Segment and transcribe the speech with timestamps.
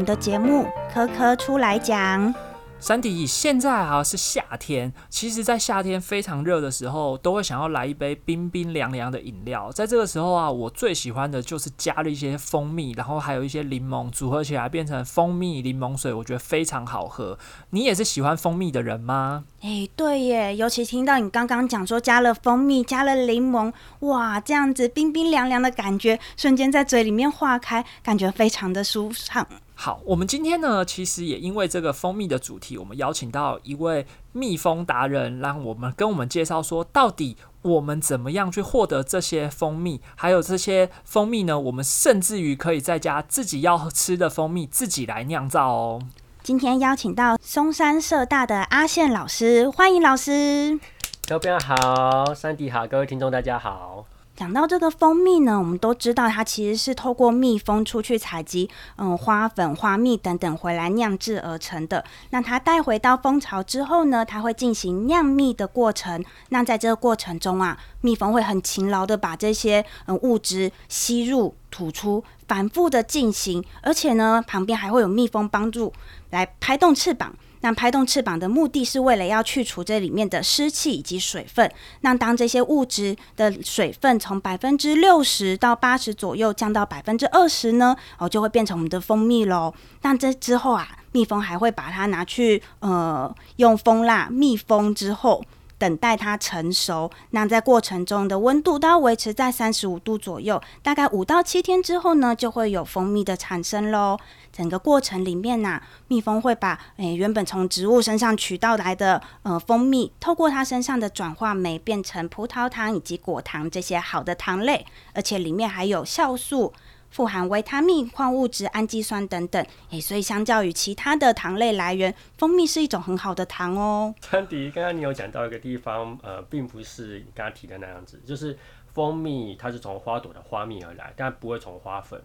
[0.00, 2.32] 们的节目《科科出来讲》。
[2.78, 9.70] 山迪，现在啊是夏天，其实，在夏天非常热的时候，都会想要来一杯冰冰凉凉的饮料。
[9.70, 17.38] 在这个时候啊，我最喜欢的就是加了一些蜂蜜，然后还有一些柠檬，组合起来变成蜂蜜柠檬水，我觉得非常好喝。
[17.68, 19.44] 你也是喜欢蜂蜜的人吗？
[19.60, 29.46] 哎，对耶，尤其听到你刚刚讲说加了蜂蜜，加了柠檬，哇，这样子冰冰凉凉的感觉，瞬间在嘴里面化开，感觉非常的舒畅。
[29.82, 41.58] 好，我们今天呢，其实也因为这个蜂蜜的主题，我们邀请到一位蜜蜂达人，让我们跟我们介绍说，到底我们怎么样去获得这些蜂蜜，还有这些蜂蜜呢？
[41.58, 46.02] 我们甚至于可以在家自己要吃的蜂蜜自己来酿造哦。
[46.42, 50.78] 今天邀请到松山社大的阿宪老师，欢迎老师。
[51.26, 54.04] 各位好，山迪好，各位听众大家好。
[54.40, 62.02] 讲到这个蜂蜜呢，我们都知道它其实是透过蜜蜂出去采集，嗯，花粉、花蜜等等回来酿制而成的。
[62.30, 66.24] 那它带回到蜂巢之后呢，它会进行酿蜜的过程。
[66.48, 75.92] 那在这个过程中啊，蜜蜂会很勤劳的把这些嗯物质吸入、吐出，反复的进行，而且呢，旁边还会有蜜蜂帮助
[76.30, 77.34] 来拍动翅膀。
[77.62, 81.70] 那拍动翅膀的目的是为了要去除这里面的湿气以及水分。
[82.00, 89.72] 那当这些物质的水分从百分之六十到八十左右降到百分之二十呢，哦，就会变成我们的蜂蜜喽。
[90.02, 95.44] 那这之后啊，蜜蜂还会把它拿去呃用蜂蜡密封之后。
[95.80, 104.18] 等待它成熟，那在过程中的温度都要维持在三十五度左右，大概五到七天之后呢，就会有蜂蜜的产生喽。
[104.52, 116.74] 整个过程里面呢，蜜蜂会把诶原本从植物身上取到来的呃蜂蜜，透过它身上的转化酶变成葡萄糖以及果糖这些好的糖类，而且里面还有酵素。
[117.10, 124.14] 富含维他命、矿物质、氨基酸等等，诶，所以相较于其他的糖类来源，蜂蜜是一种很好的糖哦。
[124.20, 128.56] 川迪，刚刚你有讲到一个地方，呃，并不是你刚刚提的那样子，就是
[128.94, 132.22] 蜂蜜它是从花朵的花蜜而来，但不会从花粉，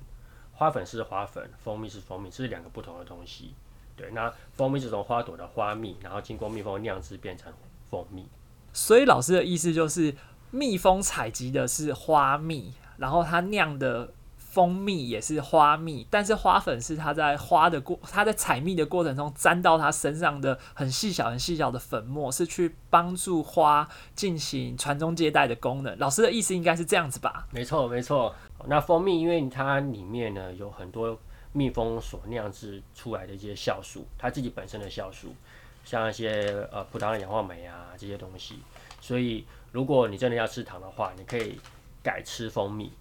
[0.53, 3.55] 花粉是花粉，蜂蜜是蜂蜜，这是两个不同的东西。
[3.95, 7.51] 对，那蜂蜜是从花朵的花蜜，然后经过蜜蜂酿制变成
[7.89, 8.27] 蜂蜜。
[8.71, 10.15] 所以老师的意思就是，
[10.51, 14.13] 蜜蜂采集的是花蜜，然后它酿的。
[14.55, 23.85] 蜂蜜也是花蜜，但是花粉是它在花的过，它在采蜜的过程中沾到它身上的很细小、很细小的粉末，是去帮助花
[24.15, 25.99] 进行传宗接代的功能。
[25.99, 27.45] 老师的意思应该是这样子吧？
[27.51, 28.33] 没错，没错。
[28.67, 31.19] 那蜂蜜因为它里面呢有很多
[31.51, 35.35] 蜜蜂所酿制出来的一些酵素，它自己本身的酵素，
[35.83, 38.59] 像一些呃葡萄糖氧化酶啊这些东西，
[39.01, 41.59] 所以如果你真的要吃糖的话，你可以
[42.01, 42.93] 改吃蜂蜜。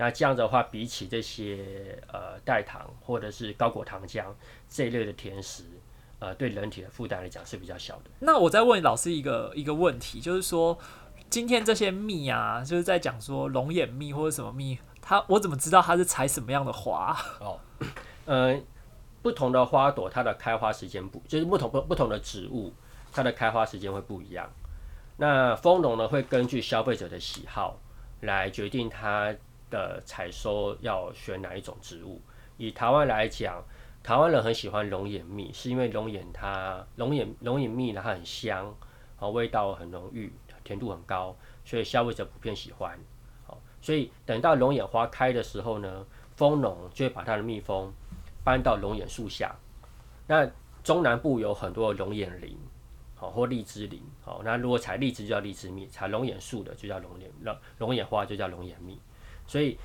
[0.00, 4.24] 那这样的话，比起这些呃代糖或者是高果糖浆
[4.68, 5.64] 这一类的甜食，
[6.20, 8.04] 呃，对人体的负担来讲是比较小的。
[8.20, 10.78] 那我再问老师一个一个问题，就是说，
[11.28, 17.18] 今天这些蜜啊，就是在讲说龙眼蜜或者什么蜜，它我怎么知道它是采什么样的花？
[17.40, 17.58] 哦，
[18.24, 18.56] 呃，
[19.20, 22.72] 不同的花朵它的开花时间不，就是不同不不同的植物
[23.10, 24.48] 它的开花时间会不一样。
[25.16, 27.80] 那蜂农呢会根据消费者的喜好
[28.20, 29.34] 来决定它。
[29.70, 32.20] 的采收要选哪一种植物？
[32.56, 33.62] 以台湾来讲，
[34.02, 38.74] 台湾人很喜欢龙眼蜜，是因为龙眼它龙眼龙眼蜜呢它很香，
[39.16, 40.32] 好味道很浓郁，
[40.64, 42.98] 甜度很高，所以消费者普遍喜欢。
[43.46, 46.04] 好，所以等到龙眼花开的时候呢，
[46.36, 47.92] 蜂农就会把它的蜜蜂
[48.44, 49.54] 搬到龙眼树下。
[50.26, 50.50] 那
[50.82, 52.58] 中南部有很多龙眼林，
[53.14, 58.98] 好或荔枝林，好那如果采荔枝就叫荔枝蜜，采龙眼树的就叫龙眼龙龙眼花就叫龙眼蜜。
[59.48, 59.76] 所以，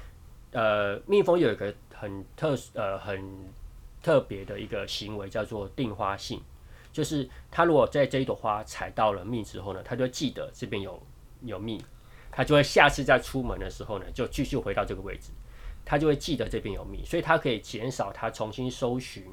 [0.51, 3.19] 呃，蜜蜂有一个很特呃很
[4.03, 6.41] 特别的一个行为，叫做定花性，
[6.91, 11.01] 就是它如果在这一朵花采到了蜜之后呢，它就记得这边有
[11.43, 11.81] 有蜜，
[12.29, 15.31] 它就会下次再出门的时候呢，就继续回到这个位置，
[15.85, 19.25] 它就会记得这边有蜜，所以它可以减少它重新搜寻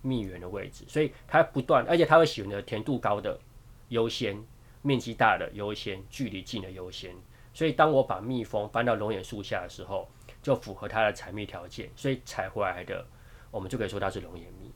[0.00, 3.36] 蜜源的位置，所以它不断，而且它会选择甜度高的
[3.88, 4.40] 优先，
[4.80, 7.12] 面积大的优先，距离近的优先。
[7.54, 10.08] 所以，当我把蜜蜂搬到龙眼树下的时候，
[10.42, 13.04] 就符合它的采蜜条件，所以采回来的，
[13.50, 14.70] 我们就可以说它是龙眼蜜。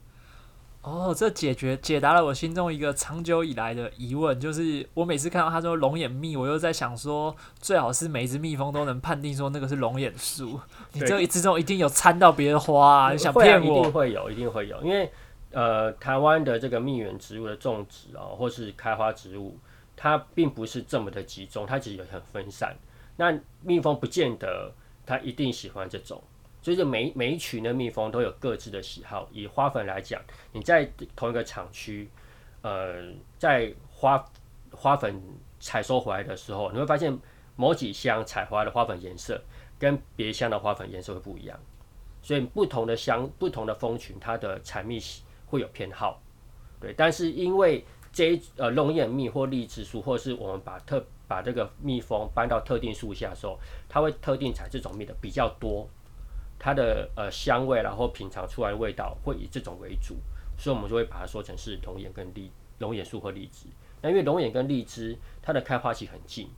[0.82, 10.60] 哦，这解决解答了我心中一个长久以来的疑问，就是我每次看到他说龙眼蜜，我又在想说，最好是每一只蜜蜂都能判定说那个是龙眼树。
[10.92, 13.78] 你这一之中一定有掺到别的花，啊你想骗我？
[13.78, 15.10] 一定会有，一定会有，因为
[15.50, 19.58] 呃，台湾的这个蜜源植物的种植啊，或是开花植物。
[19.96, 22.76] 它并不是这么的集中，它其实也很分散。
[23.16, 24.70] 那蜜蜂不见得
[25.06, 26.22] 它一定喜欢这种，
[26.60, 29.28] 所以，每每一群的蜜蜂都有各自的喜好。
[29.32, 30.20] 以花粉来讲，
[30.52, 30.84] 你在
[31.14, 32.10] 同一个厂区，
[32.60, 33.02] 呃，
[33.38, 34.22] 在花
[34.70, 35.22] 花粉
[35.58, 37.18] 采收回来的时候，你会发现
[37.54, 39.40] 某几箱采花的花粉颜色
[39.78, 41.58] 跟别箱的花粉颜色会不一样。
[42.20, 45.00] 所以，不同的箱、不同的蜂群，它的采蜜
[45.46, 46.20] 会有偏好。
[46.78, 47.82] 对，但是因为
[48.16, 53.60] 这一呃龙眼蜜或荔枝树，或是我们把特把这个蜜蜂搬到特定树下的时候，
[53.90, 55.86] 它会特定采这种蜜的比较多。
[56.58, 60.14] 它的呃香味，然后品尝出来的味道会以这种为主，
[60.56, 63.66] 所以我们就会把它说成是龙眼跟荔龙眼树和荔枝。
[64.00, 66.48] 那因为龙眼跟荔枝它的开花期很近，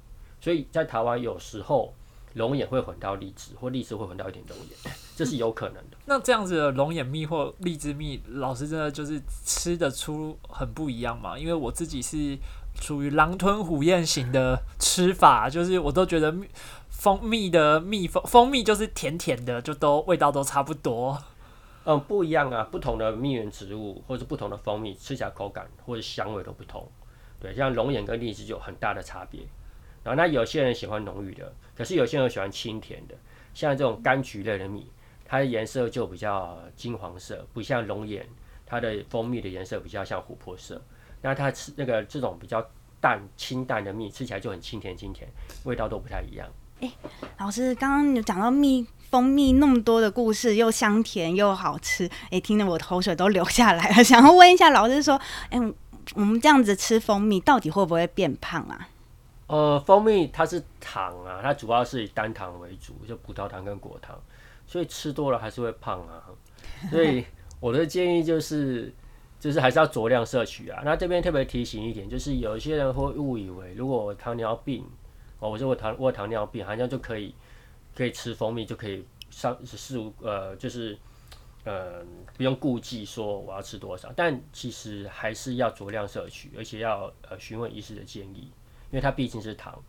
[0.41, 1.93] 所以在台湾有时候
[2.35, 5.97] 龙眼会混到荔枝，或荔枝会混到一点龙眼， 这是有可能的。
[6.07, 11.39] 那这样子的龙眼蜜或荔枝蜜，老师真的就是吃得出很不一样嘛？
[11.39, 12.39] 因为我自己是
[12.81, 16.35] 属于狼吞虎咽型的吃法，就是我都觉得。
[16.91, 21.17] 蜂蜜的蜜蜂蜂蜜就是甜甜的，就都味道都差不多。
[21.85, 26.91] 嗯，不一样啊，不同的蜜源植物或者不同的蜂蜜，吃起来口感或者香味都不同。
[27.39, 29.43] 对，像龙眼跟荔枝就有很大的差别。
[30.05, 33.15] 然后那有些人喜欢浓郁的，可是有些人喜欢清甜的。
[33.55, 34.89] 像这种柑橘类的蜜，
[35.25, 38.25] 它的颜色就比较金黄色，不像龙眼，
[38.65, 40.81] 它的蜂蜜的颜色比较像琥珀色。
[41.21, 42.65] 那它吃那个这种比较
[43.01, 45.29] 淡清淡的蜜，吃起来就很清甜清甜，
[45.65, 46.49] 味道都不太一样。
[46.81, 46.93] 哎，
[47.39, 54.03] 老师刚刚有讲到蜜蜂蜜那么多的故事，又香甜又好吃，哎，听得我口水都流下来了。
[54.05, 55.59] 想要问一下老师说，哎，
[56.15, 58.89] 我们这样子吃蜂蜜，到底会不会变胖啊？
[59.49, 64.17] 呃，蜂蜜它是糖啊，它主要是以单糖为主，就葡萄糖跟果糖，
[64.67, 66.25] 所以吃多了还是会胖啊。
[66.91, 67.25] 所以
[67.59, 68.95] 我的建议就是，
[69.41, 70.81] 就是还是要酌量摄取啊。
[70.85, 74.85] 那这边特别提醒一点，就是有一些人会误以为，如果我糖尿病。
[75.41, 77.33] 哦，我说我糖我糖尿病，好像就可以
[77.95, 80.99] 可以吃蜂蜜，就可以上是无呃，就是
[81.63, 82.05] 呃
[82.37, 88.51] 不用顾忌说我要吃多少，但其实还是要酌量摄取，而且要呃询问医师的建议，
[88.91, 89.83] 因为它毕竟是糖，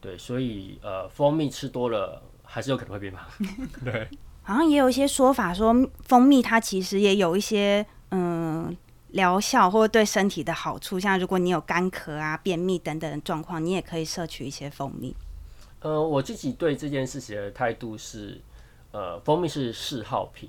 [0.00, 3.26] 对，所以呃蜂蜜吃多了还是有可能会变胖。
[3.84, 4.08] 对，
[4.42, 8.76] 好像也有一些说法说蜂蜜它其实也有一些嗯。
[9.12, 15.16] 疗效或者对身体的好处，像如果你有干咳啊、便秘等等的状况，你也可以摄取一些蜂蜜。
[15.80, 18.40] 呃，我自己对这件事情的态度是，
[18.92, 20.48] 呃，蜂蜜是嗜好品，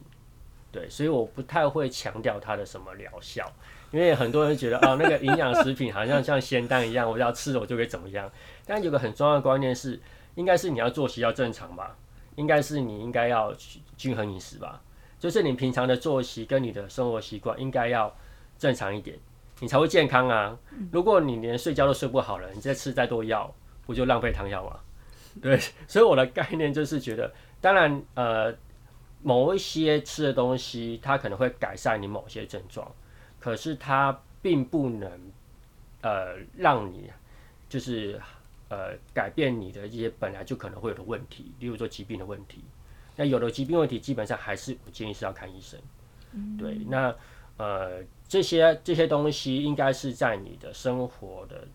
[0.71, 3.51] 对，所以我不太会强调它的什么疗效，
[3.91, 8.31] 因为很多人觉得哦，那个营养食品好像像仙丹一样，我要吃了我就会怎么样。
[8.65, 9.99] 但有个很重要的观念是，
[10.35, 11.95] 应该是你要作息要正常吧，
[12.35, 13.53] 应该是你应该要
[13.95, 14.81] 均衡饮食吧，
[15.19, 18.13] 就是你平常的作息跟你的生活习惯应该要。
[18.61, 19.17] 正常一点，
[19.59, 20.55] 你才会健康啊！
[20.91, 23.51] 如果你连睡觉都睡不好了，你再吃再多药，
[23.87, 24.79] 不就浪费汤药吗？
[25.41, 28.53] 对，所以我的概念就是觉得，当然，呃，
[29.23, 32.87] 某一些吃的东西，它可能会改善你某些症状，
[33.41, 35.11] 可是它并不能，
[36.01, 37.11] 呃，让你
[37.67, 38.17] 就是
[38.69, 42.63] 呃改变你的一些本来就可能会有的问题，例如说疾病的问题。
[43.17, 45.77] 那有的疾病问题，基本上还是我建议是要看医生。
[46.31, 47.13] 嗯对，那。
[47.57, 51.67] 呃，这些这些东西应该是在你的生活的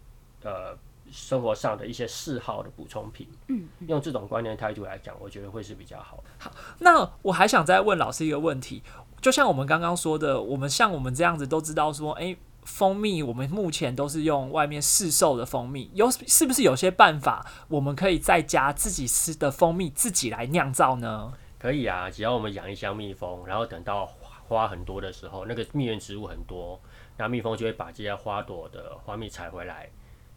[0.43, 0.77] 呃
[1.13, 3.29] 生活上的一些嗜好的补充品。
[3.47, 6.25] 嗯，用这种观念态度来讲，我觉得会是比较好。
[6.39, 6.51] 好，
[6.81, 8.83] 那我还想再问老师一个问题，
[9.27, 21.33] 就像我们刚刚说的，我们像我们这样子都知道说，哎，蜂蜜我们目前都是用外面市售的蜂蜜，有是不是有些办法我们可以在家自己吃的蜂蜜自己来酿造呢？
[21.59, 24.09] 可以啊，只要我们养一箱蜜蜂，然后等到。
[24.49, 26.81] 花很多的时候，那个蜜源植物很多，
[27.17, 29.89] 那蜜蜂就会把这些花朵的花蜜采回来，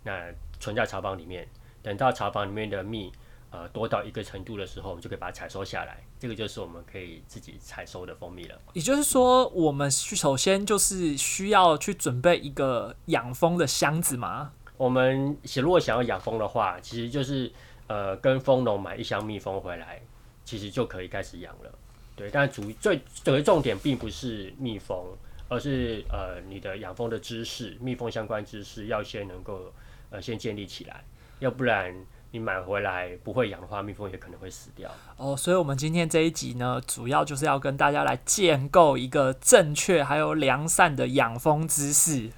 [0.01, 1.48] 那存在巢房里面。
[1.84, 3.12] 等到巢房里面的蜜
[3.51, 6.03] 呃多到一个程度的时候，我们就可以把它采收下来。
[6.20, 8.60] 这个就是我们可以自己采收的蜂蜜了。
[8.74, 14.51] 也就是说，我们首先就是需要去准备一个养蜂的箱子嘛。
[14.77, 17.51] 我们如果想要养蜂的话，其实就是
[17.88, 20.01] 呃跟蜂农买一箱蜜蜂回来，
[20.46, 21.72] 其实就可以开始养了。
[22.15, 25.06] 对，但主最整个重点并不是蜜蜂，
[25.48, 29.74] 而是呃你的养蜂的知识，蜜蜂相关知识要先能够
[30.10, 31.03] 呃先建立起来，
[31.39, 31.94] 要不然
[32.31, 34.89] 你买回来不会养的话，蜜蜂也可能会死掉。
[35.17, 42.29] 哦，所以我们今天这一集呢，主要就是要跟大家来建构一个正确还有良善的养蜂知识。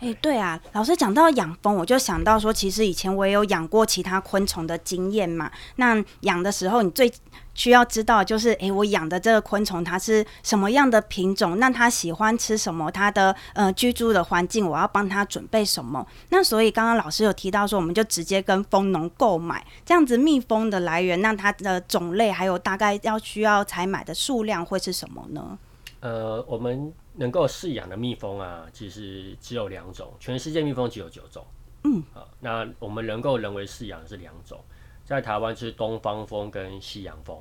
[0.00, 5.50] 哎，对啊，老师讲到养蜂，我就想到说，其实以前我也有养过其他昆虫的经验嘛。
[5.76, 7.12] 那养的时候，你最
[7.52, 11.58] 需要知道就是，哎，我养的这个昆虫它是什么样的品种？
[11.58, 12.90] 那它喜欢吃什么？
[12.90, 16.06] 它的呃居住的环境，我要帮它准备什么？
[16.30, 25.58] 那所以刚刚老师有提到说，我们就直接跟蜂农购买这样子蜜蜂的来源，那它的种类还有大概要需要采买的数量会是什么呢？
[26.00, 26.90] 呃，我们。
[27.20, 31.46] 能够饲养的蜜蜂啊，其实只有两种，全世界蜜蜂只有九种。
[31.84, 34.58] 嗯，好，那我们能够人为饲养是两种，
[35.04, 37.38] 在台湾是东方蜂跟西洋蜂。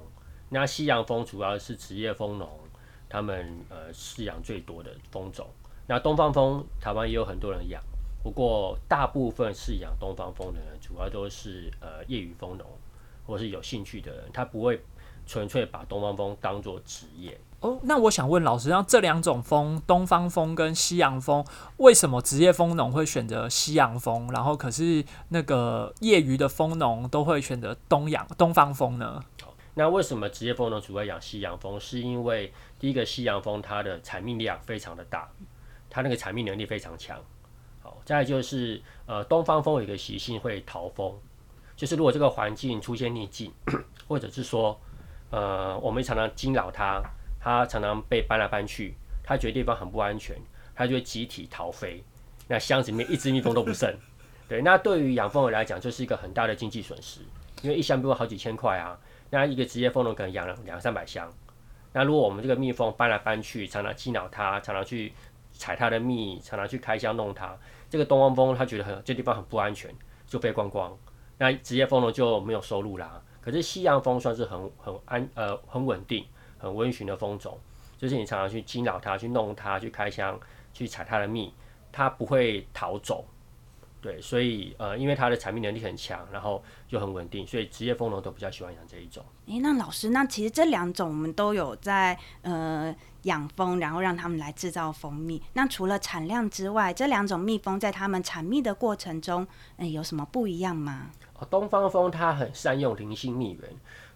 [0.50, 2.60] 那西洋蜂主要是职业蜂农
[3.08, 5.48] 他们呃饲养最多的蜂种。
[5.88, 7.82] 那东方蜂台湾也有很多人养，
[8.22, 12.68] 不过大部分饲养东方蜂的人主要都是呃业余蜂农
[13.26, 14.82] 或是有兴趣的人，他不会
[15.30, 17.40] 纯粹把东方风当做职业。
[17.60, 21.46] 哦，那我想问老师，像这两种风，东方风跟西洋风，
[21.78, 29.24] 为什么职业蜂农会选择西洋风，然后可是那个业余的蜂农都会选择东洋东方风呢？
[29.76, 31.80] 那为什么职业蜂农主要养西洋蜂？
[31.80, 35.30] 是因为第一个西洋蜂它的采蜜量非常的大，
[35.92, 37.20] 它那个采蜜能力非常强。
[37.84, 41.14] 好，再就是呃东方蜂有一个习性会逃风，
[41.76, 43.54] 就是如果这个环境出现逆境，
[44.08, 44.80] 或者是说
[45.30, 47.02] 呃我们常常惊扰它。
[47.42, 48.94] 它常常被搬来搬去，
[49.24, 50.36] 它觉得地方很不安全，
[50.76, 52.04] 它就会集体逃飞。
[52.50, 53.90] 那箱子里面一只蜜蜂都不剩。
[54.50, 57.22] 对，那对于养蜂人来讲，就是一个很大的经济损失，
[57.62, 59.00] 因为一箱蜜蜂好几千块啊。
[59.30, 61.32] 那一个职业蜂农可能养了两三百箱。
[61.94, 65.14] 那如果我们这个蜜蜂搬来搬去，常常惊扰它，常常去
[65.54, 67.58] 采它的蜜，常常去开箱弄它，
[67.90, 69.90] 这个东方蜂它觉得很这地方很不安全，
[70.28, 70.94] 就飞光光。
[71.38, 73.22] 那职业蜂农就没有收入啦。
[73.42, 76.26] 可是西洋蜂算是很很安呃很稳定。
[76.62, 77.58] 很温驯的蜂种，
[77.98, 80.38] 就是你常常去惊扰它、去弄它、去开箱、
[80.74, 81.54] 去采它的蜜，
[81.90, 83.24] 它不会逃走。
[84.02, 89.24] 对，所以呃，因为它的采蜜能力很强，然后又很稳定，所以职业蜂农都比较喜欢养这一种。
[89.48, 95.42] 诶，那老师，那其实这两种我们都有在呃养蜂，然后让他们来制造蜂蜜。
[95.54, 101.12] 那除了产量之外，这两种蜜蜂在它们产蜜的过程中，嗯，有什么不一样吗？
[101.46, 103.64] 东方蜂它很善用零星蜜源。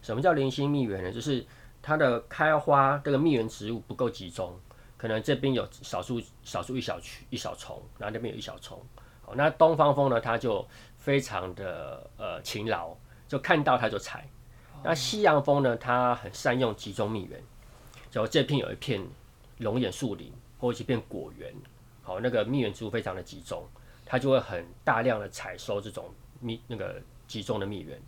[0.02, 1.12] 什么叫零星蜜源呢？
[1.12, 1.46] 就是
[1.82, 4.58] 它的开花这个蜜源植物不够集中，
[4.98, 8.78] 可能这边有少数少数一小区一小丛，然后那边有一小丛。
[9.22, 12.94] 好，那东方蜂呢，它就非常的呃勤劳，
[13.28, 14.28] 就看到它就采。
[14.84, 17.42] 那西洋蜂呢，它很善用集中蜜源，
[18.12, 19.02] 就这片有一片
[19.60, 21.54] 龙眼树林或者一片果园，
[22.02, 23.66] 好，那个蜜源植物非常的集中，
[24.06, 26.12] 它就会很大量的采收这种
[26.44, 28.00] 密那个集中的蜜源。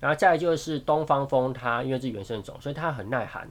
[0.00, 3.48] 然后再就是东方风，它因为是原生种，所以它很耐寒。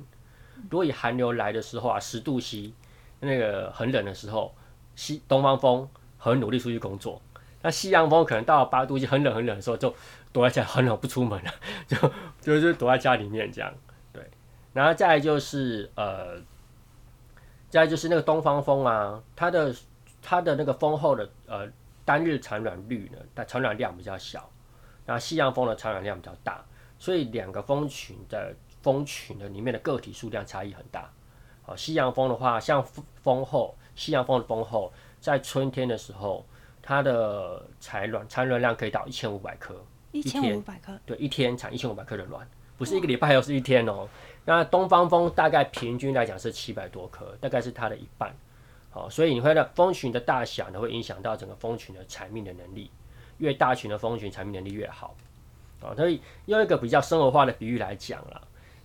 [0.69, 2.73] 如果以寒流来的时候啊，十度西
[3.21, 4.53] 那个很冷的时候，
[4.95, 7.21] 西东方风很努力出去工作。
[7.61, 9.95] 那西洋风可能到了八度就很冷很冷的时候，就
[10.33, 11.51] 躲在家，很冷不出门了，
[11.87, 11.97] 就
[12.41, 13.73] 就是躲在家里面这样。
[14.11, 14.29] 对，
[14.73, 16.35] 然后再就是呃，
[17.69, 19.73] 再就是那个东方风啊，它的
[20.21, 21.67] 它的那个风后的呃
[22.11, 24.49] 单日产卵率呢，它产卵量比较小。
[25.05, 26.61] 那西洋蜂的产卵量比较大，
[26.99, 31.09] 所以两个蜂群的蜂群的里面的个体数量差异很大。
[31.61, 32.85] 好，西洋蜂的话，像
[33.23, 34.91] 蜂后，西洋蜂的蜂后，
[35.21, 36.45] 在春天的时候，
[36.81, 42.45] 它的产卵产卵量可以到一千五百颗，一千五百颗，对，一天产一千五百颗的卵，
[42.77, 44.05] 不是一个礼拜，又是一天哦。
[44.43, 48.35] 那东方蜂大概平均来讲是七百多颗，大概是它的一半。
[48.91, 52.91] 好，所以你会的蜂群的大小呢，会影响到整个蜂群的采蜜的能力。
[53.37, 55.15] 越大群的蜂群产蜜能力越好，
[55.81, 58.39] 啊，所以用一个比较生活化的比喻来讲了，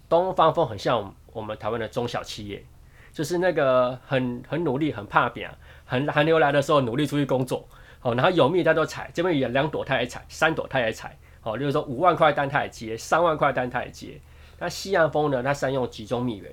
[0.09, 2.65] 东方蜂很像我们台湾的中小企业，
[3.13, 5.51] 就是那个很很努力、很怕扁，
[5.85, 7.69] 很寒流来的时候努力出去工作，
[8.01, 14.19] 好，然后有蜜它都采，这边有两朵它也采，三朵它也采，好，就是说五万块单它也接，三万块单它也接。
[14.59, 16.51] 那西洋蜂呢，它善用集中蜜源，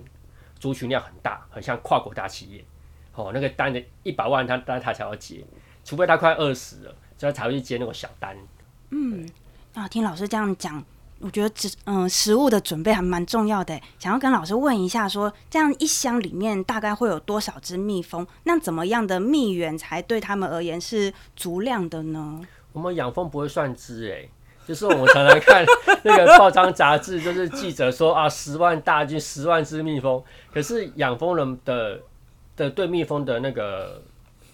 [0.59, 2.65] 族群量很大，很像跨国大企业，
[3.13, 5.41] 好，那个单的一百万他他他才要接，
[5.85, 6.95] 除非他快饿死了。
[7.15, 8.35] 所以才会去接那个小单。
[8.89, 9.25] 嗯，
[9.75, 10.83] 那听老师这样讲，
[11.19, 13.79] 我觉得只嗯食物的准备还蛮重要的。
[13.97, 18.27] 想要跟老师问一下，说这样一箱里面大概会有多少只蜜蜂？
[18.43, 22.41] 那怎么样的蜜源才对他们而言是足量的呢？
[22.73, 24.27] 我们养蜂不会算只哎，
[24.67, 25.63] 就是我们常常看
[26.03, 30.21] 那个报章杂志，就是记者说啊十万大军十万只蜜蜂，
[30.53, 32.01] 可是养蜂人的
[32.55, 34.01] 的对蜜蜂的那个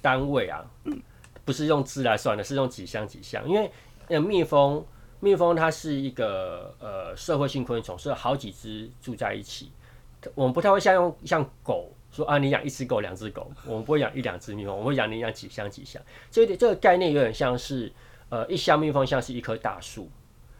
[0.02, 0.66] 单位啊。
[1.46, 3.50] 不是用只来算的，是用几箱几箱。
[3.50, 3.72] 因为
[4.08, 4.86] 呃，蜜蜂，
[5.20, 9.72] 蜜蜂它是一个呃社会性昆虫，是好几只住在一起。
[10.36, 16.00] 我们不太会像用像狗说啊，你养一只狗、两只狗，我们不会养一两只蜜蜂，我们会养你养几箱几箱。
[16.30, 17.92] 这点这个概念有点像是，
[18.30, 20.08] 呃，一箱蜜蜂像是一棵大树，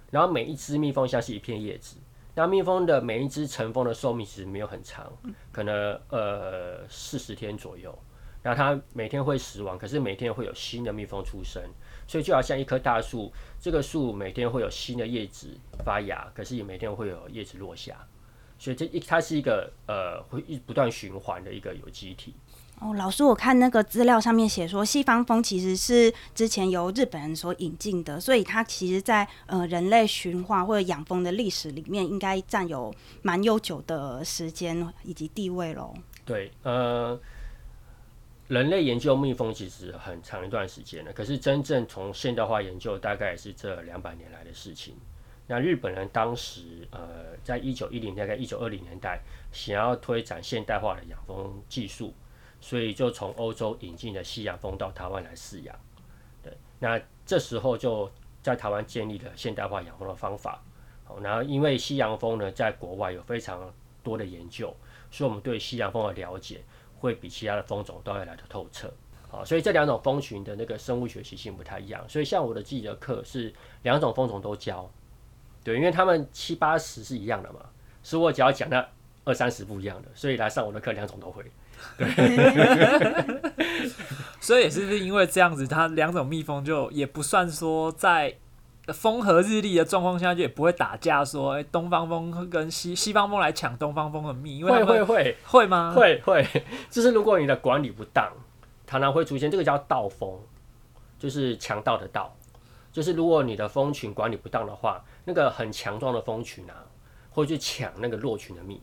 [0.10, 1.98] 然后每一只蜜蜂像是一片叶子。
[2.36, 5.12] 那蜜蜂的每一只成蜂的寿命其实没有很长，
[5.52, 7.98] 可能呃四十天左右。
[8.42, 11.62] 然后它每天会死亡，可是每天会有新的蜜蜂出生，
[12.08, 15.50] 所以就好像一棵大树，这个树每天会有新的叶子
[15.84, 17.98] 发芽，可是也每天会有叶子落下。
[18.58, 22.34] 所以这一它是一个呃会一不断循环的一个有机体。
[22.80, 35.94] 哦，老师，我看那个资料上面写说，西方蜂其实是之前由日本人所引进的，所以它其实，在呃人类驯化或者养蜂的历史里面，应该占有蛮悠久的时间以及地位喽。
[36.24, 37.20] 对，呃，
[38.48, 44.96] 人类研究蜜蜂其实很长一段时间了，可是真正从现代化研究，大概是这两百年来的事情。
[45.48, 49.20] 那日本人当时，呃，在一九一零大概一九二零年代，
[49.52, 52.14] 想要推展现代化的养蜂技术，
[52.62, 55.76] 所以就从欧洲引进了西洋蜂到台湾来饲养。
[56.44, 58.10] 对，那这时候就
[58.42, 60.64] 在台湾建立了现代化养蜂的方法。
[61.04, 63.74] 好，然后因为西洋蜂呢，在国外有非常
[64.04, 64.76] 多的研究，
[65.10, 66.62] 所以我们对西洋蜂的了解
[67.00, 68.92] 会比其他的蜂种都要来的透彻。
[69.30, 72.08] 好，所以这两种蜂群的那个生物学习性不太一样。
[72.08, 74.90] 所以像我的自己的课是两种蜂种都教。
[75.64, 77.60] 对，因为他们七八十是一样的嘛，
[78.02, 78.88] 所以我只要讲那
[79.26, 81.44] 二三十不一样的，所以来上我的课两种都会。
[84.40, 88.36] 所以也是因为这样子，它两种蜜蜂就也不算说在
[88.88, 95.94] 风和日丽的状况下，就也不会打架，说哎东方蜂跟西西方蜂来抢东方蜂的蜜，因为会会会会吗？
[95.96, 96.46] 会会，
[96.90, 98.32] 就是如果你的管理不当，
[98.88, 100.40] 常常会出现这个叫盗蜂，
[101.20, 102.36] 就是强盗的盗。
[102.92, 106.74] 就是如果你的蜂群管理不当的话，那个很强壮的蜂群啊，
[107.30, 108.82] 会去抢那个弱群的蜜，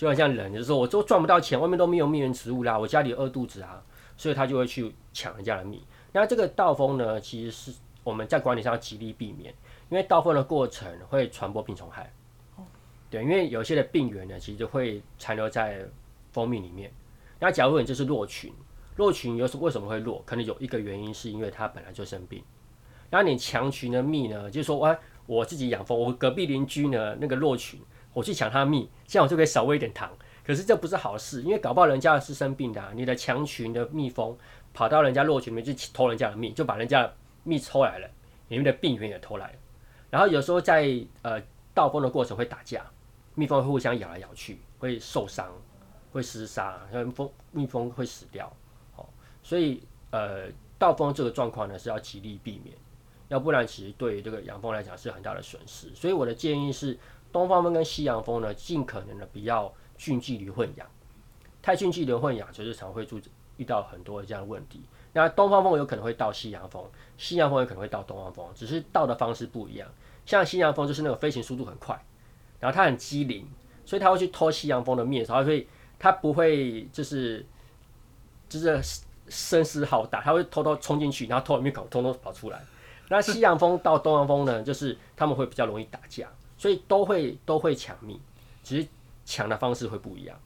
[0.00, 3.82] 就好像人，就是说我都赚不到钱，外面都没有蜜源植物啦，我家里饿肚子啊，
[4.16, 5.84] 所以他就会去抢人家的蜜。
[6.10, 9.54] 那这个盗蜂呢，其实是我们在管理上极力避免，
[9.90, 12.10] 因为盗蜂的过程会传播病虫害。
[13.10, 15.84] 对，因为有些的病源呢，其实会残留在
[16.32, 16.90] 蜂蜜里面。
[17.38, 18.50] 那假如你就是落群，
[18.96, 20.22] 落群又是为什么会落？
[20.24, 22.42] 可能有一个原因是因为它本来就生病。
[23.10, 27.78] 然后你强群的蜜呢，就是说，我我自己养蜂，我隔壁邻居呢那个落群，
[28.12, 30.10] 我去抢他蜜，这样我就可以少喂一点糖。
[30.44, 34.36] 可是这不是好事，因为搞不好人家是生病的，你的强群的蜜蜂
[34.74, 38.08] 跑到人家弱群里面去偷人家的蜜，就把人家的蜜抽来了，
[38.48, 39.58] 里面的病源也偷来了。
[40.10, 40.88] 然后有时候在
[41.22, 41.40] 呃
[41.72, 42.84] 盗蜂的过程会打架，
[43.34, 45.46] 蜜蜂会互相咬来咬去，会受伤，
[46.10, 46.80] 会厮杀，
[47.14, 48.52] 蜂蜜蜂会死掉。
[48.92, 49.08] 好，
[49.42, 52.76] 所以呃盗蜂这个状况呢是要极力避免。
[53.28, 55.94] 要不然，其实对于这个养蜂来讲是很大的损失。
[55.94, 56.98] 所以我的建议是，
[57.32, 60.86] 东方风跟西洋风呢，尽可能的不要近距离混养。
[61.62, 63.20] 太近距离混养，就是常会注
[63.56, 64.80] 遇到很多这样的问题。
[65.12, 66.82] 那东方风有可能会到西洋风，
[67.18, 69.88] 西洋风有可能会到东方风，只是到的方式不一样。
[70.24, 72.00] 像西洋风就是那个飞行速度很快，
[72.60, 73.46] 然后它很机灵，
[73.84, 75.66] 所以它会去偷西洋风的面，然后所以
[75.98, 77.44] 它不会就是
[78.48, 78.80] 就是
[79.28, 82.60] 声势浩大，它会偷偷冲进去，然后偷蜜口，通通跑出来。
[83.08, 86.28] 那西洋风到东方风呢，就是他们会比较容易打架，
[86.60, 88.20] 所以都会都会抢蜜，
[88.62, 88.86] 只是
[89.24, 90.38] 抢的方式会不一样。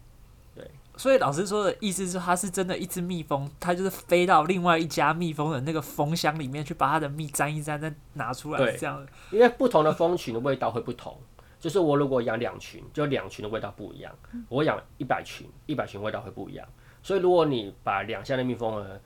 [0.55, 9.05] 对，所以老师说的意思是，它是真的一只蜜蜂，它就是飞到另外一家蜜蜂的那个蜂箱里面去，把它的蜜沾一沾，再拿出来，这样。
[9.33, 11.19] 因为不同的蜂群的味道会不同，
[11.59, 14.13] 就是我如果养两群，就两群的味道不一样；
[14.49, 16.65] 我养一百群，一百群味道会不一样。
[17.03, 19.01] 所以如果你把两箱的蜜蜂呢，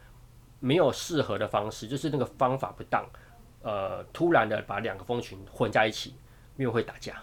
[0.61, 3.03] 没有适合的方式，就是那个方法不当。
[3.63, 6.15] 呃，突然的把两个蜂群混在一起，
[6.59, 7.15] 蜜蜂会打架。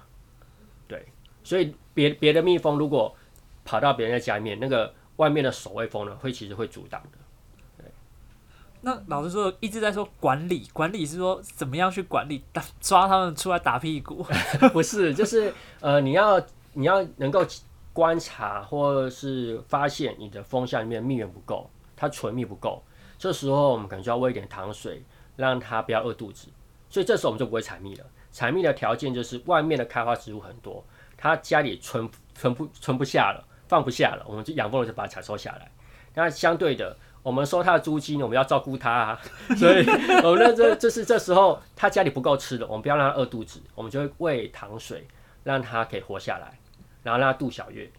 [0.87, 1.05] 对，
[1.43, 3.15] 所以别别的蜜蜂如果
[3.63, 7.17] 跑到别人的家里面，那个外面的守卫蜂呢，会其实会阻挡的。
[7.77, 7.85] 对。
[8.81, 14.25] 那老师说一直在说管理，管理是说怎么样去管理，打抓他们出来打屁股？
[14.73, 16.41] 不是，就是呃，你要
[16.73, 17.45] 你要能够
[17.93, 22.81] 观察或者是发现你的蜂箱里面蜜源不够，它存蜜不够，
[23.19, 25.03] 这时候我们可能就要喂一点糖水。
[25.37, 26.47] 让它不要饿肚子，
[26.89, 28.05] 所以这时候我们就不会采蜜了。
[28.35, 35.71] 采蜜的条件就是外面的开花植物很多，它家里存存不存不下了，放不下了，我们就养蜂人就把它采收下来。
[36.13, 39.21] 那相对的，我们收它的租金，我们要照顾它，啊，
[39.55, 39.87] 所以
[40.21, 45.07] 我们这这是这时候它家里不够吃的，我们不要让它饿肚子，我们就会喂糖水，
[45.45, 46.59] 让它可以活下来，
[47.03, 47.89] 然后让它度小月。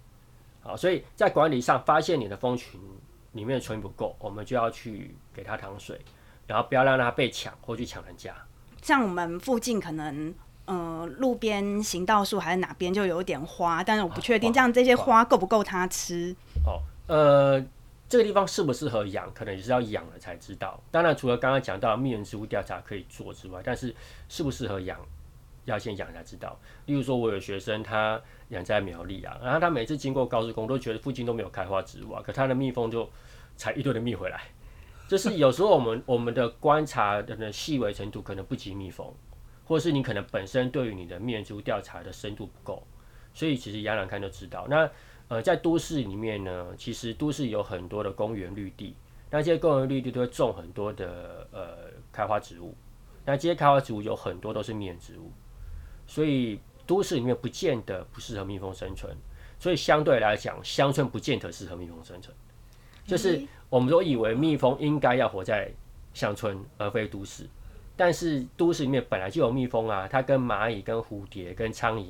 [0.61, 2.79] 好，所以在管理上发现你的蜂群
[3.33, 5.99] 里面的纯不够，我们就要去给它糖水。
[6.46, 8.33] 然后不要让它被抢或去抢人家。
[8.87, 10.33] 像我们附近可能，
[10.64, 16.33] 呃，路边行道树还是哪边就有点花，但是我不确定，这样这些花够不够它吃？
[16.64, 17.61] 哦，呃，
[18.09, 20.81] 这个地方适不适合养，可能也是要养了才知道。
[20.92, 23.92] 当然，除了刚刚讲到蜜源植物调查可以做之外，但是
[24.29, 24.96] 适不适合养，
[25.64, 26.57] 要先养才知道。
[26.85, 28.20] 例如说，我有学生他
[28.51, 33.11] 养在苗栗啊，然后他每次经过高速公路，都觉得附近都没有开花植物啊，可他的蜜蜂就
[33.57, 34.42] 采一堆的蜜回来。
[35.09, 39.12] 就是有时候我们我们的观察的细微程度可能不及蜜蜂，
[39.64, 42.87] 或是你可能本身对于你的蜜源植物调查的深度不够，
[43.33, 44.66] 所以其实养养看就知道。
[44.69, 44.90] 那
[45.29, 48.95] 呃，在都市里面呢，其实都市有很多的公园绿地，
[49.31, 52.75] 那这些公园绿地都会种很多的呃开花植物，
[53.25, 55.33] 那这些开花植物有很多都是蜜源植物，
[56.07, 59.16] 所以都市里面不见得不适合蜜蜂生存，
[59.59, 62.33] 所以相对来讲，乡村不见得适合蜜蜂生存，
[63.07, 65.71] 就是我们都以为蜜蜂应该要活在
[66.12, 67.47] 乡村而非都市，
[67.97, 72.07] 但是都市里面本来就有蜜蜂啊，它跟蚂蚁、跟蝴蝶、跟苍蝇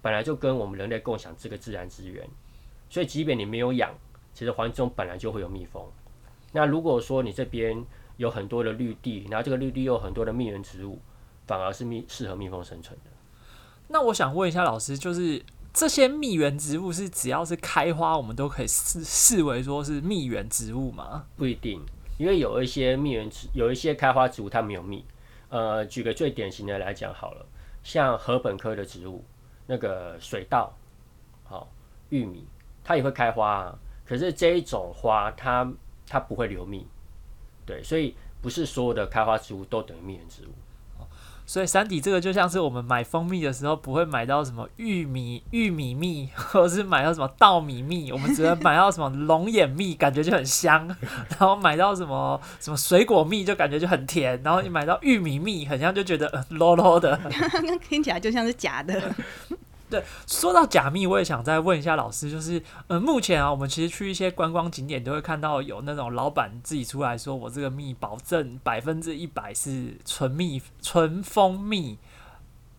[0.00, 2.26] 本来就跟我们人类共享这个自然资源。
[2.90, 3.92] 所以，即便你没有养，
[4.32, 5.84] 其实环境中本来就会有蜜蜂。
[6.52, 7.84] 那如果说你这边
[8.16, 10.98] 有很多的绿地，然后这个绿地又有很多的蜜源植物，
[11.46, 13.10] 反而是蜜适合蜜蜂生存的。
[13.88, 15.42] 那我想问一下老师，就是
[15.78, 21.26] 这些蜜源植物是只要是开花，我们都可以视视为说是蜜源植物吗？
[21.36, 21.80] 不一定，
[22.18, 25.04] 因为有一些蜜源植，有一些开花植物它没有蜜。
[25.50, 27.46] 呃，举个最典型的来讲好了，
[27.84, 29.22] 像禾本科的植物，
[29.68, 30.76] 那个水稻，
[31.44, 31.70] 好，
[32.08, 32.44] 玉米。
[32.82, 35.72] 它也会开花啊，可是这一种花它
[36.08, 36.84] 它不会流蜜，
[37.64, 40.50] 对，所以不是所有的开花植物都等于蜜源植物。
[41.48, 50.86] 所以山底这个就像是我们买蜂蜜的时候不会买到什么玉米玉米蜜， 或者是买到什么稻米蜜，我们只能买到什么龙眼蜜，感觉就很香。
[51.40, 57.18] 然后买到什么什么水果蜜就感觉就很甜，然后你买到玉米蜜，很像就觉得 low low 的，
[57.88, 59.00] 听起来就像是假的。
[59.90, 71.96] 对，说到假蜜，我也想再问一下老师，就是，呃，目前啊，我们其实去一些观光景点都会看到有那种老板自己出来说，我这个蜜保证百分之一百是纯蜜、纯蜂蜜，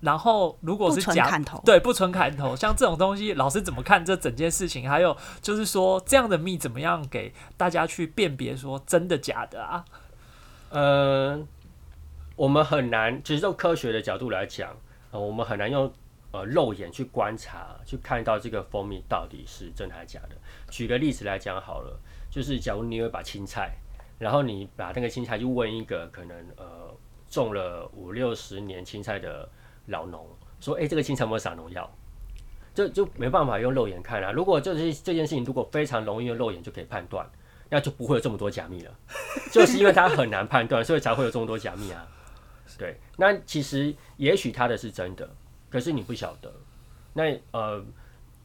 [0.02, 4.88] 然后如果是假，对，不纯砍头，像这种东西，老师怎么看这整件事情？
[4.88, 9.84] 还有就是说，这样的蜜怎么样给大家去辨别说真的假的啊？
[10.70, 11.40] 呃，
[12.36, 14.70] 我们很难，其实从科学的角度来讲，
[15.10, 15.92] 呃，我们很难用。
[16.32, 20.36] 呃，肉眼去观察，去看到这个蜂蜜到底是真还是假的。
[20.70, 23.76] 举个例子来讲好了，就是假如你有一把青菜，
[24.20, 26.96] 然后你把那个青菜就问一个可能呃
[27.28, 29.50] 种了五六十年青菜的
[29.88, 30.28] 老农，
[30.60, 31.90] 说：“哎，这个青菜有没有撒农药？”
[32.76, 34.32] 就就没办法用肉眼看啊。
[34.32, 37.28] 如果就是这件事情如果非常容易用肉眼就可以判断，
[37.70, 38.94] 那就不会有这么多假蜜了。
[39.52, 42.08] 就是因为它很难判断，所以才会有这么多假蜜啊。
[42.78, 45.28] 对，那其实也许它的是真的。
[45.70, 46.52] 可是你不晓得，
[47.14, 47.84] 那呃，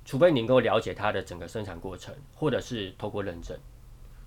[0.04, 3.58] 除非你能够了解它的整个生产过程，或者是透过认证，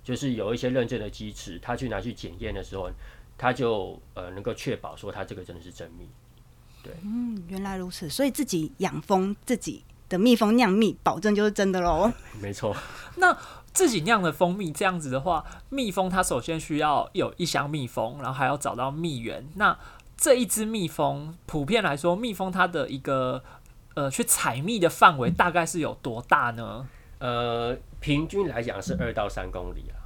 [0.02, 2.90] 就是有一些认证的机制，他去拿去检验的时候，
[3.36, 6.08] 他就呃能够确保说他这个真的是真蜜。
[6.82, 12.10] 对，嗯，原来如此，所以自己养蜂，自己的蜜蜂酿蜜，保证就是真的喽。
[12.40, 12.74] 没错。
[13.16, 13.36] 那
[13.72, 19.46] 自己酿的蜂蜜这样子的话，蜜蜂它首先需要有一箱蜜蜂，然后还要找到蜜源。
[19.54, 19.76] 那
[20.18, 23.40] 这一只蜜蜂，普遍来说，蜜蜂它的一个
[23.94, 26.88] 呃去采蜜的范围大概是有多大呢？
[27.20, 29.96] 呃，平均来讲是二到三公里啊，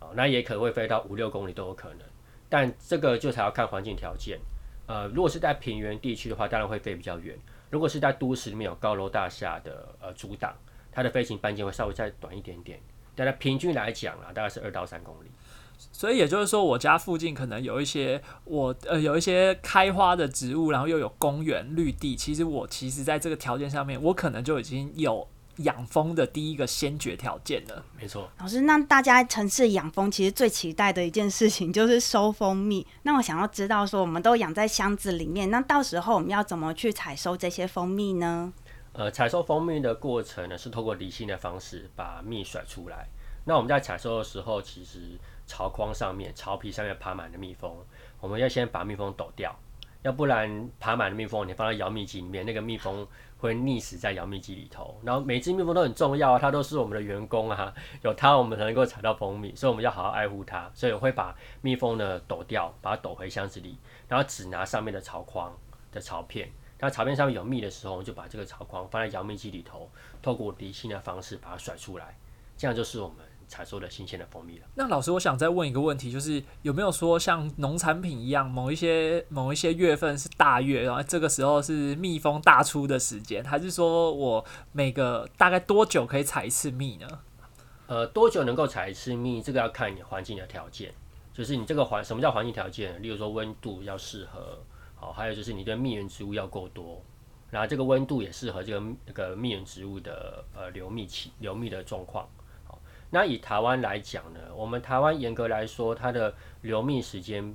[0.00, 2.00] 哦，那也可能会飞到五六公里都有可能，
[2.48, 4.40] 但这个就才要看环境条件。
[4.86, 7.36] 呃，如果是在平原地区的话，当然会飞比较远；
[7.70, 10.52] 如果是在都市里面有高楼大厦的呃阻挡，
[10.90, 12.80] 它的飞行半径会稍微再短一点点。
[13.14, 15.30] 但它平均来讲啊，大概是二到三公里。
[15.90, 22.14] 所以也就是说，我家附近可能有一些我呃有一些开花的植物，然后又有公园绿地。
[22.14, 25.26] 其实我其实在这个条件上面，我可能就已经有
[25.58, 27.84] 养蜂的第一个先决条件了。
[27.98, 32.86] 没错，老师，那大家城市养蜂其实最期待的一件事情就是收蜂蜜。
[33.02, 38.52] 那我想要知道说，我们都养在箱子里面，那到时候我们要怎么去采收这些蜂蜜呢？
[38.94, 43.08] 呃，采收蜂蜜的过程呢，是透过离心的方式把蜜甩出来。
[43.44, 47.76] 那我们在采收的时候，其实巢框上面、巢皮上面爬满了蜜蜂，
[48.20, 49.54] 我们要先把蜜蜂抖掉，
[50.02, 53.06] 要不然爬满了蜜蜂，你放在摇蜜机里面，那个蜜蜂
[53.38, 54.96] 会溺死在摇蜜机里头。
[55.02, 60.70] 然后每只蜜蜂都很重要啊，它都是我们的员工啊，有它我们才能够采到蜂蜜，所以我们要好好爱护它。
[60.72, 63.76] 所以我会把蜜蜂呢抖掉，把它抖回箱子里，
[64.06, 65.52] 然后只拿上面的巢框
[65.90, 66.48] 的巢片。
[66.78, 69.90] 那巢片上面有蜜的时候，我们就把这个巢框放在摇蜜机里头，
[70.22, 72.16] 透过离心的方式把它甩出来，
[72.56, 73.16] 这样就是我们。
[73.52, 74.66] 采收的新鲜的蜂蜜了。
[74.76, 87.06] 那老师，我想再问一个问题，就是有没有说像农产品一样，某一些某一些月份是大月，然后这个时候是蜜蜂大出的时间，还是说我每个大概多久可以采一次蜜呢？
[87.88, 89.42] 呃，多久能够采一次蜜？
[89.42, 90.94] 这个要看你环境的条件，
[91.34, 93.02] 就是你这个环什么叫环境条件？
[93.02, 94.58] 例如说温度要适合，
[94.94, 97.02] 好，还有就是你对蜜源植物要够多，
[97.50, 102.26] 然后这个温度也适合这个那个蜜源植物的呃流蜜期流蜜的状况。
[103.14, 107.54] 那以台湾来讲呢，我们台湾严格来说，它的流蜜时间、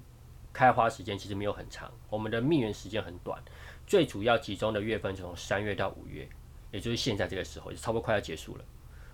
[0.54, 3.42] 开花时间其实没有很长，我们的蜜源时间很短，
[3.88, 6.30] 最主要集中的月份从三月到五月，
[6.72, 8.64] 也就是现在这个时候，就差不多快要结束了。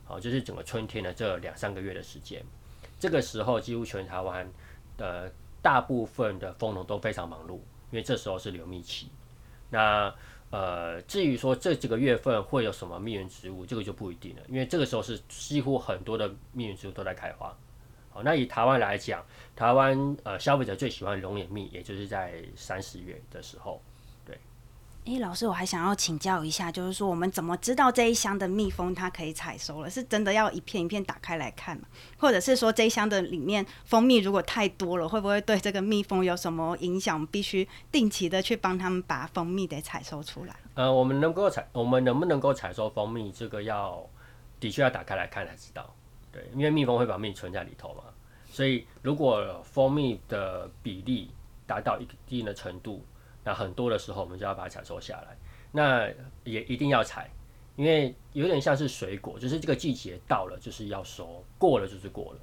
[0.04, 2.44] 好，就是整个春天的这两三个月的时间，
[3.00, 4.46] 这个时候几乎全台湾
[4.98, 9.08] 的大部分的蜂农都非常忙碌，因为这时候是流蜜期。
[9.70, 10.14] 那
[10.54, 17.58] 呃，至于说这几个月份会有什么蜜源植物，这个就不一定了，因为这个时候是几乎很多的蜜源植物都在开花。
[18.12, 23.82] 好，那以台湾来讲，台湾呃消费者最喜欢龙眼蜜，也就是在三四月的时候。
[25.06, 29.90] 诶，老师，我还想要请教一下，就是说我们怎么知道这一箱的蜜蜂它可以采收了？
[29.90, 31.84] 是真的要一片一片打开来看吗？
[32.18, 37.28] 或者是说这一箱的里面蜂蜜如果太多了，会不会对这个蜜蜂有什么影响？
[37.28, 40.56] 必须定期的去帮他们把蜂蜜给采收出来。
[40.76, 44.02] 呃，我们能够采，我们能不能够采收蜂蜜，这个要
[44.62, 45.94] 的确要打开来看才知道。
[46.32, 48.04] 对，因为蜜蜂会把蜜存在里头嘛，
[48.50, 51.30] 所以如果蜂蜜的比例
[51.68, 53.04] 达到一定的程度。
[53.44, 55.38] 那很多的时候，我们就要把它采收下来。
[55.72, 56.08] 那
[56.44, 57.30] 也一定要采，
[57.76, 62.40] 因为有点像是水果，就是这个季节到了就是要收，过了就是过了。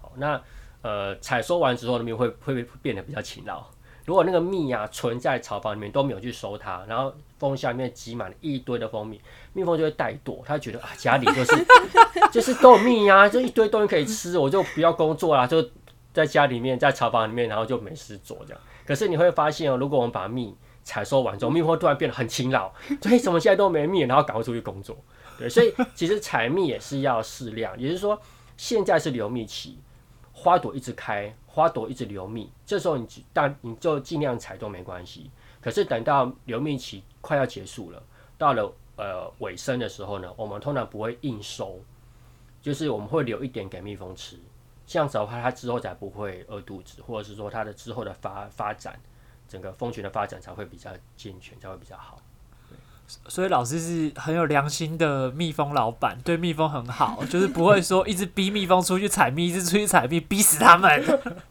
[0.00, 0.40] 好，那
[0.82, 3.64] 呃采收完之后，蜜会会变得比较勤劳。
[4.04, 9.18] 如果那个蜜啊存在草房里面都没有去收它，然后蜂箱里面挤满了一堆的蜂蜜，
[9.54, 11.66] 蜜蜂就会怠惰，它觉得啊家里就是
[12.30, 15.66] 就是都有蜜啊，就一堆东西可以吃，我就不要工作啦，就
[16.12, 18.60] 在家里面在草房里面，然后就没事做这样。
[18.86, 22.70] 可是你会发现哦，如果我们把蜜采收完之后，蜜蜂突然变得很勤劳，
[23.00, 24.96] 所以怎么现在都没蜜，然后赶快出去工作。
[25.38, 28.20] 对，所以其实采蜜也是要适量，也就是说，
[28.56, 29.78] 现在是流蜜期，
[30.32, 35.30] 花朵一直开，花朵一直流蜜，这时候你但你就尽量采都没关系。
[35.60, 38.02] 可是等到流蜜期快要结束了，
[38.36, 41.80] 到了呃尾声的时候呢，我们通常不会硬收，
[42.60, 44.38] 就是我们会留一点给蜜蜂吃。
[44.86, 48.98] 这样子的话，它之后才不会饿肚子，或者是说它的之后的发发展，
[49.48, 52.18] 整个蜂群的发展才会比较健全，才会比较好。
[53.06, 61.02] 所以老师是很有良心的蜜蜂老板，对蜜蜂很好，就是不会说一直逼蜜蜂出去采蜜，一直出去采蜜，逼死他们。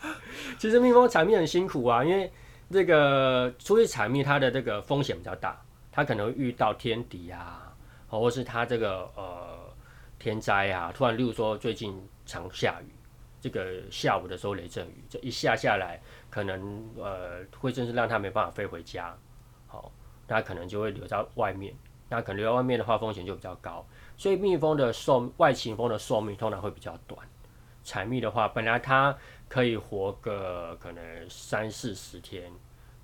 [0.57, 2.31] 其实蜜蜂采蜜很辛苦啊，因为
[2.71, 7.71] 这个出去采蜜，它的这个风险比较大，它可能会遇到天敌啊，
[8.07, 9.59] 或是它这个呃
[10.17, 12.87] 天灾啊，突然例如说最近常下雨。
[13.43, 19.13] 这个下午的时候雷阵雨，这一下下来，可能呃会真是让它没办法飞回家，
[19.67, 19.91] 好，
[20.25, 21.75] 它可能就会留在外面，
[22.07, 27.19] 那可能留在外面的话风险就比较高，所以蜜蜂的寿外勤蜂的寿命通常会比较短，
[27.83, 29.13] 采蜜的话本来它
[29.49, 32.49] 可以活个可能三四十天，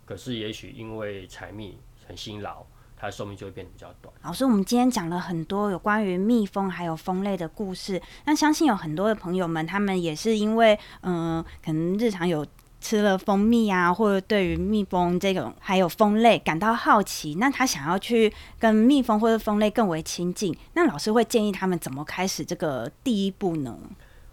[0.06, 2.66] 可是也许因为采蜜很辛劳。
[3.00, 4.14] 它的寿命就会变得比较短。
[4.24, 12.46] 老师，我们今天讲了很多有关于蜜蜂还有蜂类的故事，那相信有很多的朋友们，他们也是因为嗯，可能日常有
[12.82, 23.78] 吃了蜂蜜啊，或者对于蜜蜂这种还有蜂类感到好奇，那他想要去跟蜜蜂或者蜂类更为亲近，那老师会建议他们怎么开始这个第一步呢？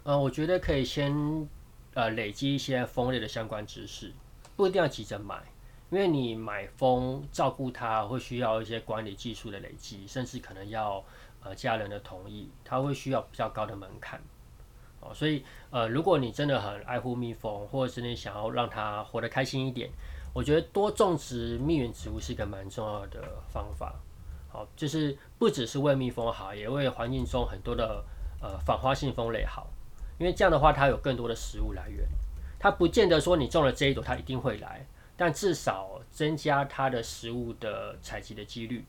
[0.03, 1.47] 呃，我觉得可以先
[1.93, 4.13] 呃累积一些蜂类的相关知识，
[4.55, 5.35] 不一定要急着买。
[5.89, 11.01] 因为你买蜂照顾它会需要一些管理技术的累积，甚至可能要
[11.41, 14.21] 呃家人的同意，它会需要比较高的门槛
[14.99, 15.13] 哦。
[15.13, 19.89] 所以呃，如果你真的很爱护蜜蜂，或者是你想要让它活得开心一点，
[20.33, 23.95] 我觉得多种植蜜源植物是一个蛮重要的方法。
[24.49, 28.03] 好，就是不只是为蜜蜂好，也为环境中很多的
[28.41, 29.67] 呃反花性蜂类好。
[30.19, 32.05] 因为这样的话，它有更多的食物来源，
[32.59, 34.85] 它不见得说你种了这一朵，它一定会来。
[35.17, 38.85] 但至少增加它的食物的采集的几率，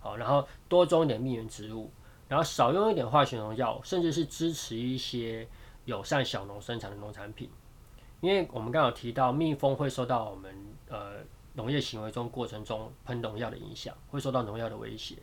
[0.00, 1.90] 好，然后多种一点蜜源植物，
[2.28, 5.46] 然后少用一点化学农药，甚至是支持一些
[5.84, 7.48] 友善小农生产的农产品。
[8.20, 10.54] 因为我们刚好提到，蜜蜂会受到我们
[10.88, 11.18] 呃
[11.54, 15.16] 农业行为中过程中喷农药的影响，会受到农药的威胁。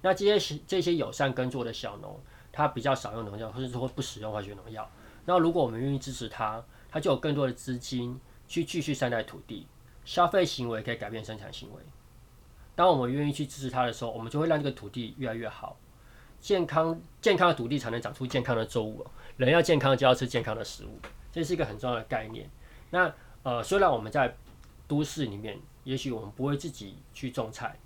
[0.00, 2.18] 那这些这些友善耕作的小农，
[2.52, 4.88] 他比较少用农药，或者说不使用化学农药。
[5.26, 9.66] 那如果我们愿意支持他，他就有更多的资金去继续善待土地。
[10.10, 11.80] 消费行为可以改变生产行为。
[12.74, 15.76] 当我们愿意去支持它的时候，我们就会让这个土地越来越好。
[16.40, 19.06] 健康健康的土地才能长出健康的作物。
[19.36, 20.98] 人要健康，就要吃健康的食物，
[21.30, 22.50] 这是一个很重要的概念。
[22.90, 24.36] 那呃，虽然我们在
[24.88, 27.78] 都市里面，也许我们不会自己去种菜，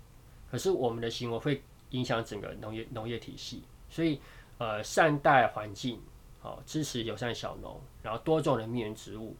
[0.49, 1.61] 可是我们的行为会
[1.91, 3.61] 影响整个农业农业体系。
[3.87, 4.19] 所以
[4.57, 6.01] 呃，善待环境，
[6.39, 9.35] 好，支持友善小农，然后多种的蜜源植物。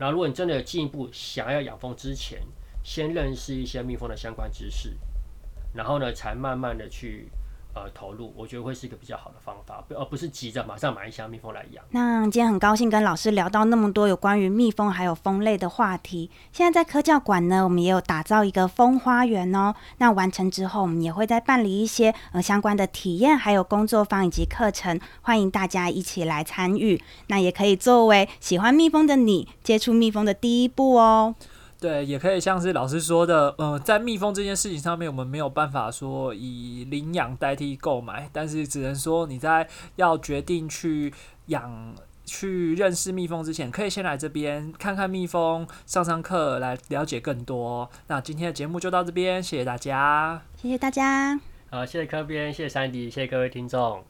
[0.00, 2.40] 然后，如果你真的有进一步想要养蜂之前，
[2.82, 4.96] 先认识一些蜜蜂的相关知识，
[5.74, 7.30] 然后呢，才慢慢的去。
[7.72, 11.84] 呃，投入我觉得会是一个比较好的方法，而不是急着马上买一箱蜜蜂来养。
[11.90, 16.30] 那今天很高兴跟老师聊到那么多有关于蜜蜂还有蜂类的话题。
[16.52, 19.74] 现在在科教馆呢，我们也有打造一个蜂花园哦。
[19.98, 27.00] 那完成之后，我们也会再办理一些呃相关的体验，还有工作坊以及课程，欢迎大家一起来参与。
[27.28, 31.34] 那也可以作为喜欢蜜蜂的你接触蜜蜂的第一步哦。
[31.80, 39.66] 对，也可以像是老师说的，嗯，在蜜蜂这件事情上面，我们没有办法说以领养代替购买，但是只能说你在
[39.96, 41.10] 要决定去
[41.46, 41.94] 养、
[42.26, 47.90] 去认识蜜蜂之前，可以先来这边看看蜜蜂，上上课来了解更多。
[48.08, 51.40] 那今天的节目就到这边，谢谢大家，谢谢大家，
[51.70, 54.09] 好，谢谢科编，谢谢山迪，谢谢各位听众。